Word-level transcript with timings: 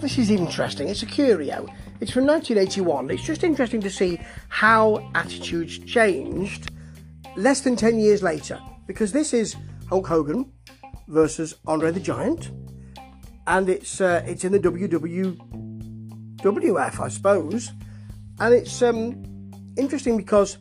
this 0.00 0.18
is 0.18 0.30
interesting. 0.30 0.88
It's 0.88 1.02
a 1.02 1.06
curio. 1.06 1.66
It's 2.00 2.10
from 2.10 2.26
1981. 2.26 3.10
It's 3.10 3.22
just 3.22 3.44
interesting 3.44 3.80
to 3.82 3.90
see 3.90 4.18
how 4.48 5.10
attitudes 5.14 5.78
changed 5.78 6.70
less 7.36 7.60
than 7.60 7.76
10 7.76 8.00
years 8.00 8.22
later. 8.22 8.58
Because 8.86 9.12
this 9.12 9.34
is 9.34 9.56
Hulk 9.88 10.06
Hogan 10.06 10.50
versus 11.08 11.56
Andre 11.66 11.90
the 11.90 12.00
Giant. 12.00 12.50
And 13.46 13.68
it's 13.68 14.00
uh, 14.00 14.22
it's 14.26 14.44
in 14.44 14.52
the 14.52 14.60
WWF, 14.60 17.00
I 17.00 17.08
suppose. 17.08 17.72
And 18.38 18.54
it's 18.54 18.80
um, 18.82 19.50
interesting 19.76 20.16
because 20.16 20.58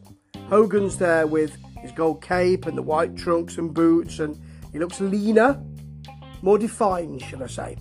Hogan's 0.50 0.98
there 0.98 1.28
with 1.28 1.56
his 1.82 1.92
gold 1.92 2.22
cape 2.22 2.66
and 2.66 2.78
the 2.78 2.82
white 2.82 3.16
trunks 3.16 3.58
and 3.58 3.74
boots, 3.74 4.20
and 4.20 4.38
he 4.74 4.80
looks 4.80 5.00
leaner, 5.00 5.62
more 6.42 6.58
defined, 6.58 7.22
should 7.22 7.42
I 7.42 7.48
say. 7.48 7.78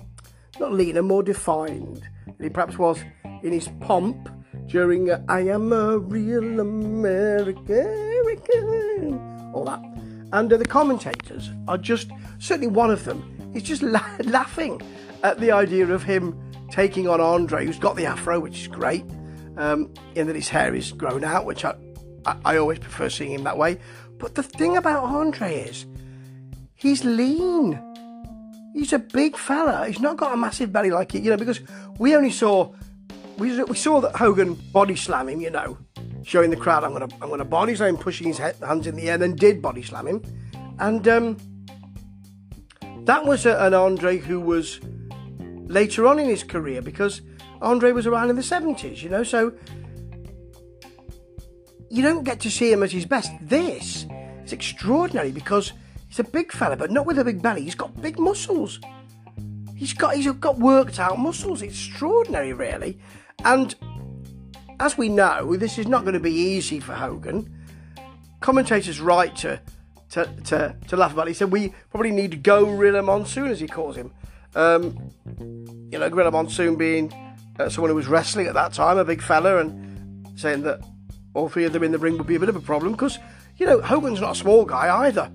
Not 0.61 0.73
leaner, 0.73 1.03
more 1.03 1.23
defined 1.23 2.09
than 2.27 2.43
he 2.43 2.49
perhaps 2.51 2.79
was 2.79 3.03
in 3.43 3.53
his 3.53 3.69
pomp 3.81 4.29
during 4.67 5.11
uh, 5.11 5.23
I 5.29 5.41
Am 5.49 5.73
a 5.73 5.99
Real 5.99 6.61
American, 6.61 7.59
all 9.55 9.65
that. 9.65 9.81
And 10.33 10.53
uh, 10.53 10.57
the 10.57 10.65
commentators 10.65 11.51
are 11.69 11.79
just, 11.79 12.11
certainly 12.39 12.67
one 12.67 12.91
of 12.91 13.05
them, 13.05 13.53
is 13.55 13.63
just 13.63 13.83
la- 13.83 14.05
laughing 14.25 14.83
at 15.23 15.39
the 15.41 15.53
idea 15.53 15.87
of 15.89 16.03
him 16.03 16.39
taking 16.71 17.09
on 17.09 17.21
Andre, 17.21 17.65
who's 17.65 17.79
got 17.79 17.97
the 17.97 18.07
afro, 18.07 18.39
which 18.41 18.61
is 18.61 18.69
great, 18.69 19.05
um, 19.57 19.93
in 20.15 20.27
that 20.27 20.37
his 20.37 20.49
hair 20.49 20.75
is 20.75 20.93
grown 20.93 21.25
out, 21.25 21.47
which 21.47 21.65
I, 21.65 21.75
I, 22.27 22.37
I 22.45 22.57
always 22.59 22.79
prefer 22.79 23.09
seeing 23.09 23.33
him 23.33 23.45
that 23.45 23.57
way. 23.57 23.79
But 24.19 24.35
the 24.35 24.43
thing 24.43 24.77
about 24.77 25.05
Andre 25.05 25.61
is, 25.61 25.87
he's 26.75 27.05
lean. 27.05 27.83
He's 28.75 28.93
a 28.93 28.99
big 28.99 29.37
fella. 29.37 29.87
He's 29.87 30.01
not 30.01 30.17
got 30.17 30.33
a 30.33 30.37
massive 30.37 30.73
belly 30.73 30.91
like 30.91 31.15
it, 31.15 31.23
you 31.23 31.31
know, 31.31 31.37
because 31.37 31.61
we 31.99 32.15
only 32.15 32.31
saw 32.31 32.73
we, 33.39 33.63
we 33.65 33.77
saw 33.77 34.01
that 34.01 34.17
Hogan 34.17 34.55
body 34.73 34.97
slam 34.97 35.29
him, 35.29 35.41
you 35.41 35.51
know, 35.51 35.79
showing 36.25 36.51
the 36.51 36.57
crowd 36.57 36.85
I'm 36.85 36.93
gonna 36.93 37.09
I'm 37.23 37.31
gonna 37.31 37.45
body 37.45 37.75
slam 37.75 37.97
him, 37.97 38.01
pushing 38.01 38.27
his 38.27 38.39
head, 38.39 38.57
hands 38.57 38.87
in 38.87 38.97
the 38.97 39.09
air, 39.09 39.15
and 39.15 39.23
then 39.23 39.37
did 39.37 39.63
body 39.63 39.83
slam 39.83 40.07
him, 40.07 40.23
and 40.79 41.07
um, 41.09 41.37
that 43.05 43.25
was 43.25 43.47
a, 43.47 43.57
an 43.65 43.75
Andre 43.75 44.19
who 44.19 44.41
was 44.41 44.81
later 45.69 46.07
on 46.07 46.19
in 46.19 46.29
his 46.29 46.43
career 46.43 46.83
because 46.83 47.23
Andre 47.63 47.93
was 47.93 48.07
around 48.07 48.31
in 48.31 48.37
the 48.37 48.43
70s, 48.43 49.03
you 49.03 49.09
know, 49.09 49.23
so 49.23 49.53
you 51.91 52.03
don't 52.03 52.25
get 52.25 52.41
to 52.41 52.51
see 52.51 52.71
him 52.71 52.83
at 52.83 52.91
his 52.91 53.07
best. 53.07 53.31
This 53.41 54.07
is 54.45 54.53
extraordinary 54.53 55.31
because 55.33 55.73
he's 56.09 56.19
a 56.19 56.25
big 56.25 56.53
fella, 56.53 56.77
but 56.77 56.91
not 56.91 57.07
with 57.07 57.19
a 57.19 57.25
big 57.25 57.43
belly. 57.43 57.63
He's 57.63 57.75
got 57.75 58.01
big 58.01 58.19
muscles. 58.19 58.81
He's 59.77 59.93
got 59.93 60.17
he's 60.17 60.31
got 60.33 60.59
worked 60.59 60.99
out 60.99 61.19
muscles. 61.19 61.63
It's 61.63 61.75
extraordinary, 61.75 62.53
really. 62.53 62.99
And 63.45 63.75
as 64.81 64.99
we 64.99 65.09
know, 65.09 65.57
this 65.57 65.79
is 65.79 65.87
not 65.87 66.03
going 66.03 66.15
to 66.15 66.21
be 66.21 66.33
easy 66.33 66.81
for 66.81 66.95
Hogan. 66.95 67.55
Commentators 68.41 69.01
right 69.01 69.35
to 69.37 69.61
to, 70.11 70.25
to, 70.45 70.75
to 70.89 70.97
laugh 70.97 71.13
about 71.13 71.27
it. 71.27 71.31
He 71.31 71.35
said 71.35 71.53
we 71.53 71.75
probably 71.91 72.11
need 72.11 72.43
Gorilla 72.43 73.03
Monsoon, 73.03 73.51
as 73.51 73.61
he 73.61 73.67
calls 73.67 73.97
him. 73.97 74.11
Um, 74.55 75.13
you 75.93 75.99
know, 75.99 76.09
Gorilla 76.09 76.31
Monsoon 76.31 76.77
being 76.77 77.13
uh, 77.59 77.69
someone 77.69 77.91
who 77.91 77.97
was 77.97 78.07
wrestling 78.07 78.47
at 78.47 78.55
that 78.55 78.73
time, 78.73 78.99
a 78.99 79.05
big 79.05 79.21
fella, 79.21 79.59
and 79.59 80.39
saying 80.39 80.63
that 80.63 80.81
all 81.35 81.49
three 81.49 81.65
of 81.65 81.73
them 81.73 81.83
in 81.83 81.93
the 81.93 81.99
ring 81.99 82.17
would 82.17 82.27
be 82.27 82.37
a 82.37 82.41
bit 82.41 82.49
of 82.49 82.57
a 82.57 82.61
problem 82.61 82.93
because, 82.93 83.19
you 83.59 83.67
know, 83.67 83.81
Hogan's 83.81 84.21
not 84.21 84.33
a 84.33 84.35
small 84.35 84.65
guy 84.65 85.07
either. 85.07 85.31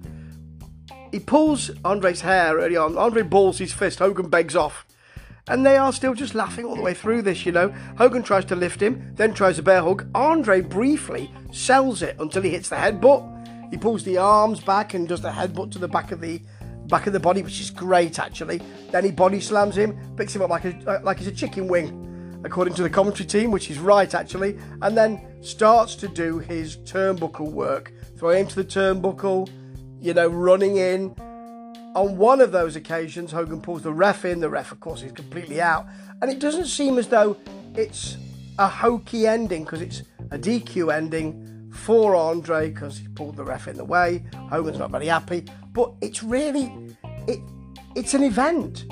He 1.14 1.20
pulls 1.20 1.70
Andre's 1.86 2.22
hair 2.22 2.58
early 2.58 2.76
on. 2.76 2.98
Andre 2.98 3.22
balls 3.22 3.60
his 3.60 3.72
fist. 3.72 4.00
Hogan 4.00 4.30
begs 4.30 4.56
off. 4.56 4.84
And 5.48 5.64
they 5.64 5.78
are 5.78 5.94
still 5.94 6.16
just 6.16 6.34
laughing 6.34 6.66
all 6.66 6.76
the 6.76 6.82
way 6.82 6.96
through 6.96 7.22
this, 7.22 7.46
you 7.46 7.52
know. 7.52 7.70
Hogan 8.00 8.24
tries 8.24 8.46
to 8.46 8.56
lift 8.56 8.82
him, 8.82 9.14
then 9.14 9.32
tries 9.32 9.60
a 9.60 9.62
bear 9.62 9.84
hug. 9.84 10.10
Andre 10.16 10.62
briefly 10.62 11.30
sells 11.52 12.02
it 12.02 12.16
until 12.20 12.42
he 12.42 12.50
hits 12.50 12.68
the 12.68 12.78
headbutt. 12.78 13.70
He 13.70 13.78
pulls 13.78 14.04
the 14.04 14.18
arms 14.18 14.60
back 14.60 14.96
and 14.96 15.08
does 15.08 15.22
the 15.22 15.30
headbutt 15.30 15.72
to 15.74 15.78
the 15.78 15.88
back 15.88 16.12
of 16.12 16.20
the 16.20 16.42
back 16.88 17.06
of 17.06 17.14
the 17.14 17.20
body, 17.20 17.44
which 17.44 17.62
is 17.62 17.70
great 17.70 18.18
actually. 18.18 18.60
Then 18.90 19.06
he 19.06 19.12
body 19.12 19.40
slams 19.40 19.78
him, 19.78 19.96
picks 20.18 20.36
him 20.36 20.42
up 20.42 20.50
like 20.50 20.66
a 20.66 20.76
uh, 20.88 21.02
like 21.04 21.20
he's 21.20 21.28
a 21.28 21.32
chicken 21.32 21.68
wing, 21.68 22.42
according 22.44 22.74
to 22.74 22.82
the 22.82 22.90
commentary 22.90 23.28
team, 23.28 23.52
which 23.52 23.70
is 23.70 23.78
right 23.78 24.16
actually. 24.16 24.58
And 24.82 24.98
then 24.98 25.22
starts 25.44 25.94
to 25.98 26.08
do 26.08 26.40
his 26.40 26.78
turnbuckle 26.78 27.52
work, 27.52 27.94
throwing 28.18 28.40
him 28.40 28.48
to 28.48 28.56
the 28.56 28.66
turnbuckle, 28.66 29.48
you 30.04 30.14
know, 30.14 30.28
running 30.28 30.76
in 30.76 31.16
on 31.96 32.18
one 32.18 32.42
of 32.42 32.52
those 32.52 32.76
occasions, 32.76 33.32
Hogan 33.32 33.62
pulls 33.62 33.84
the 33.84 33.94
ref 33.94 34.26
in. 34.26 34.42
The 34.42 34.50
ref, 34.50 34.74
of 34.74 34.82
course, 34.82 35.02
is 35.02 35.14
completely 35.14 35.62
out. 35.62 35.86
And 36.22 36.30
it 36.30 36.40
doesn't 36.40 36.66
seem 36.66 36.98
as 36.98 37.08
though 37.08 37.38
it's 37.74 38.18
a 38.60 38.68
hokey 38.68 39.26
ending 39.26 39.64
because 39.64 39.82
it's 39.82 40.04
a 40.32 40.38
DQ 40.38 40.94
ending 40.94 41.72
for 41.72 42.16
Andre 42.18 42.70
because 42.70 42.98
he 42.98 43.08
pulled 43.08 43.38
the 43.38 43.46
ref 43.46 43.70
in 43.70 43.78
the 43.78 43.86
way. 43.86 44.26
Hogan's 44.50 44.78
not 44.78 44.92
very 44.92 45.08
happy. 45.08 45.46
But 45.72 45.94
it's 46.02 46.22
really, 46.22 46.74
it, 47.28 47.40
it's 47.96 48.14
an 48.14 48.24
event. 48.24 48.86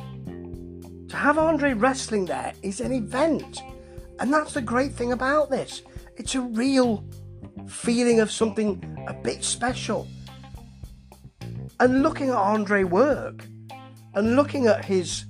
To 1.10 1.16
have 1.18 1.38
Andre 1.38 1.74
wrestling 1.74 2.26
there 2.26 2.54
is 2.62 2.80
an 2.80 2.94
event. 2.94 3.62
And 4.22 4.32
that's 4.32 4.54
the 4.54 4.62
great 4.62 4.94
thing 4.94 5.12
about 5.12 5.50
this. 5.50 5.82
It's 6.16 6.36
a 6.36 6.42
real 6.42 7.04
feeling 7.68 8.22
of 8.22 8.32
something 8.32 9.06
a 9.08 9.14
bit 9.14 9.44
special 9.44 10.08
and 11.82 12.04
looking 12.04 12.30
at 12.30 12.36
Andre 12.36 12.84
work 12.84 13.48
and 14.14 14.36
looking 14.36 14.68
at 14.68 14.86
his 14.86 15.26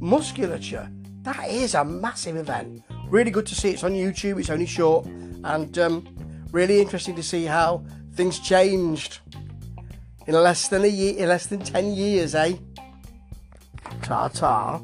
musculature, 0.00 0.90
that 1.22 1.48
is 1.48 1.74
a 1.74 1.84
massive 1.84 2.36
event. 2.36 2.82
Really 3.08 3.30
good 3.30 3.46
to 3.46 3.54
see. 3.54 3.70
It's 3.70 3.84
on 3.84 3.92
YouTube. 3.92 4.40
It's 4.40 4.50
only 4.50 4.66
short, 4.66 5.06
and 5.06 5.78
um, 5.78 6.08
really 6.50 6.80
interesting 6.80 7.14
to 7.14 7.22
see 7.22 7.44
how 7.44 7.84
things 8.14 8.40
changed 8.40 9.20
in 10.26 10.34
less 10.34 10.66
than 10.66 10.82
a 10.82 10.88
year, 10.88 11.18
in 11.18 11.28
less 11.28 11.46
than 11.46 11.60
ten 11.60 11.94
years, 11.94 12.34
eh? 12.34 12.56
Ta 14.02 14.26
ta. 14.26 14.80